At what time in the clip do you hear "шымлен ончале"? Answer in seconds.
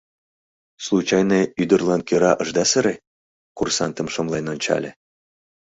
4.13-4.91